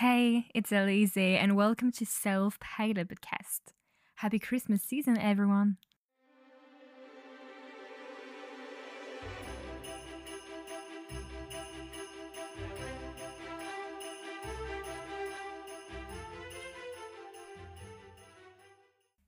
[0.00, 3.74] Hey, it's Alizée, and welcome to Self Pilot Podcast.
[4.14, 5.76] Happy Christmas season, everyone!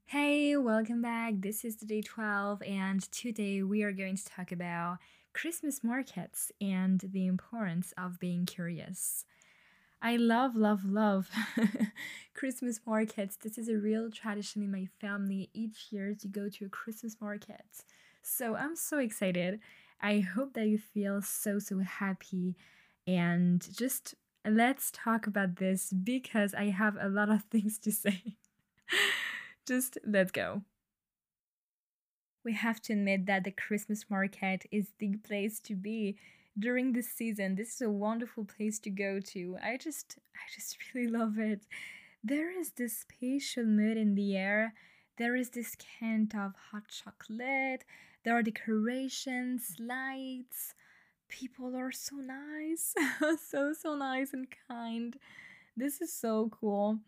[0.07, 1.34] Hey, welcome back.
[1.41, 5.00] This is the day 12, and today we are going to talk about
[5.34, 9.27] Christmas markets and the importance of being curious.
[10.05, 11.30] I love, love, love
[12.35, 13.36] Christmas markets.
[13.36, 17.17] This is a real tradition in my family each year to go to a Christmas
[17.21, 17.85] market.
[18.21, 19.61] So I'm so excited.
[20.00, 22.57] I hope that you feel so, so happy.
[23.07, 28.35] And just let's talk about this because I have a lot of things to say.
[29.69, 30.63] just let's go.
[32.44, 36.16] We have to admit that the Christmas market is the place to be
[36.59, 37.55] during this season.
[37.55, 39.56] This is a wonderful place to go to.
[39.62, 41.67] I just I just really love it.
[42.23, 44.75] There is this spatial mood in the air.
[45.19, 47.84] There is this kind of hot chocolate.
[48.25, 50.75] There are decorations, lights.
[51.28, 52.94] People are so nice.
[53.50, 55.16] so so nice and kind.
[55.77, 56.98] This is so cool.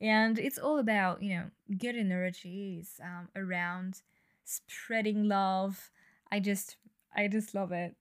[0.00, 1.44] And it's all about, you know,
[1.78, 4.02] good energies um, around
[4.44, 5.90] spreading love.
[6.32, 6.76] I just
[7.14, 7.94] I just love it.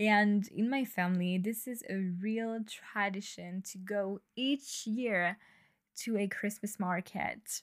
[0.00, 5.36] And in my family, this is a real tradition to go each year
[5.98, 7.60] to a Christmas market.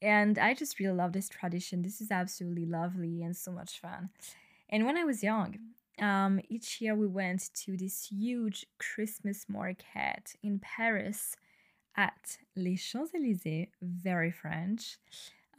[0.00, 1.82] And I just really love this tradition.
[1.82, 4.10] This is absolutely lovely and so much fun.
[4.68, 5.56] And when I was young,
[6.00, 11.34] um, each year we went to this huge Christmas market in Paris
[11.96, 14.98] at Les Champs Elysees, very French.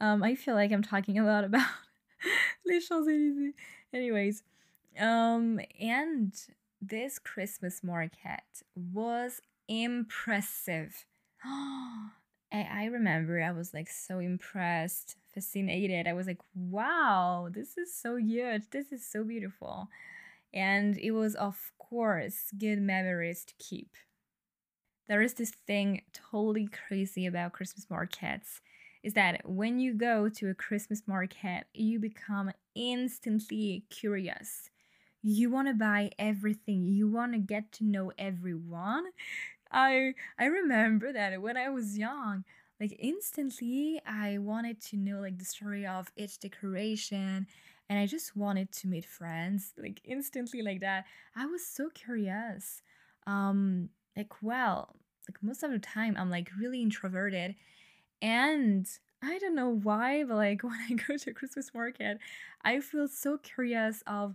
[0.00, 1.68] Um, I feel like I'm talking a lot about
[2.66, 3.52] Les Champs Elysees.
[3.92, 4.42] Anyways,
[4.98, 6.34] um, and
[6.80, 8.42] this Christmas market
[8.74, 11.04] was impressive.
[12.50, 16.08] I, remember I was like so impressed, fascinated.
[16.08, 18.62] I was like, wow, this is so huge.
[18.70, 19.88] This is so beautiful.
[20.54, 23.90] And it was, of course, good memories to keep.
[25.08, 28.60] There is this thing totally crazy about Christmas markets
[29.02, 34.70] is that when you go to a Christmas market, you become instantly curious
[35.22, 36.86] you want to buy everything.
[36.86, 39.06] You want to get to know everyone.
[39.70, 42.44] I i remember that when i was young
[42.80, 47.46] like instantly i wanted to know like the story of each decoration
[47.88, 51.04] and i just wanted to meet friends like instantly like that.
[51.36, 52.82] I was so curious.
[53.26, 54.96] Um like well
[55.28, 57.54] like most of the time i'm like really introverted
[58.22, 58.86] and
[59.22, 62.18] i don't know why but like when i go to christmas market
[62.64, 64.34] i feel so curious of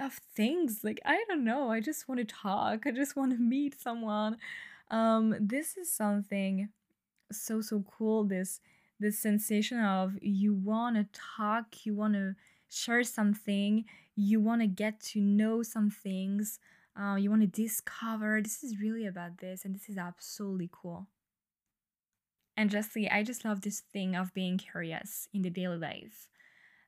[0.00, 3.38] of things like i don't know i just want to talk i just want to
[3.54, 4.36] meet someone.
[4.90, 6.70] Um this is something
[7.32, 8.60] so so cool this
[9.00, 12.34] this sensation of you want to talk you want to
[12.68, 13.84] share something
[14.16, 16.58] you want to get to know some things
[17.00, 21.06] uh, you want to discover this is really about this and this is absolutely cool.
[22.56, 26.28] And justly i just love this thing of being curious in the daily life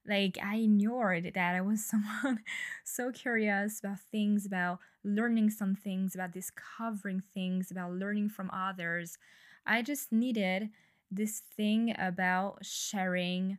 [0.07, 2.41] like I ignored that I was someone
[2.85, 9.19] so curious about things, about learning some things, about discovering things, about learning from others.
[9.67, 10.71] I just needed
[11.11, 13.59] this thing about sharing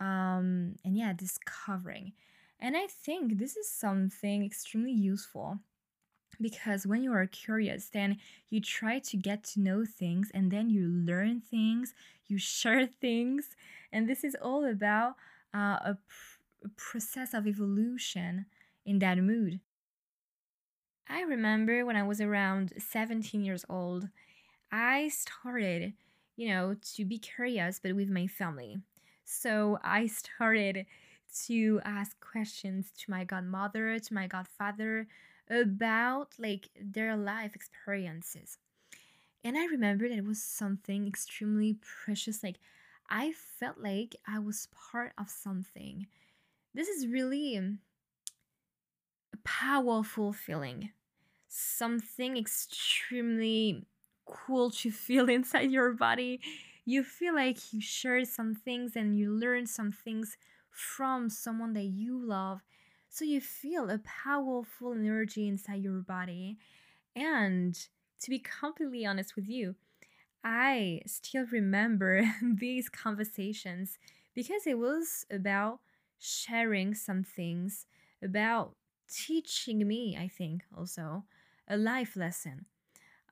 [0.00, 2.12] um, and yeah, discovering.
[2.58, 5.58] And I think this is something extremely useful
[6.40, 8.16] because when you are curious then
[8.50, 11.94] you try to get to know things and then you learn things
[12.26, 13.50] you share things
[13.92, 15.14] and this is all about
[15.54, 18.46] uh, a, pr- a process of evolution
[18.84, 19.60] in that mood.
[21.08, 24.08] I remember when I was around 17 years old,
[24.70, 25.94] I started,
[26.36, 28.78] you know, to be curious, but with my family.
[29.24, 30.86] So I started
[31.46, 35.06] to ask questions to my godmother, to my godfather
[35.50, 38.58] about like their life experiences.
[39.44, 42.42] And I remember that it was something extremely precious.
[42.42, 42.60] Like
[43.12, 46.08] I felt like I was part of something.
[46.74, 47.80] This is really um,
[49.34, 50.90] a powerful feeling,
[51.48, 53.86] something extremely
[54.26, 56.40] cool to feel inside your body.
[56.84, 60.36] You feel like you shared some things and you learned some things
[60.70, 62.62] from someone that you love.
[63.08, 66.58] So you feel a powerful energy inside your body.
[67.16, 67.74] And
[68.20, 69.76] to be completely honest with you,
[70.44, 73.98] I still remember these conversations
[74.34, 75.80] because it was about
[76.18, 77.86] sharing some things,
[78.22, 78.76] about
[79.08, 81.24] teaching me, I think, also
[81.68, 82.66] a life lesson.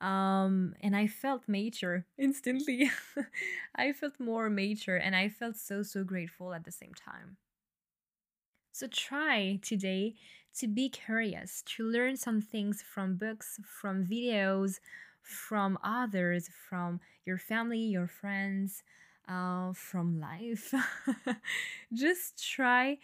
[0.00, 2.90] Um, and I felt mature instantly.
[3.76, 7.38] I felt more mature and I felt so, so grateful at the same time.
[8.72, 10.14] So try today
[10.56, 14.80] to be curious, to learn some things from books, from videos,
[15.22, 18.82] from others, from your family, your friends,
[19.28, 20.74] uh, from life.
[21.92, 22.98] Just try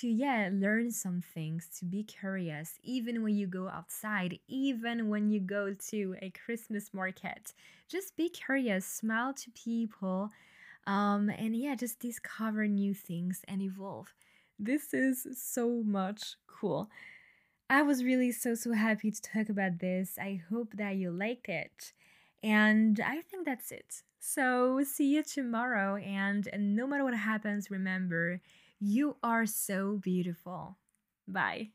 [0.00, 5.30] to yeah learn some things to be curious even when you go outside even when
[5.30, 7.52] you go to a christmas market.
[7.88, 10.30] Just be curious smile to people
[10.86, 14.14] um and yeah just discover new things and evolve.
[14.58, 16.88] This is so much cool
[17.74, 21.48] i was really so so happy to talk about this i hope that you liked
[21.48, 21.92] it
[22.42, 28.40] and i think that's it so see you tomorrow and no matter what happens remember
[28.80, 30.76] you are so beautiful.
[31.26, 31.70] Bye.